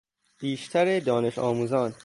[0.39, 1.95] بیشتر دانش آموزان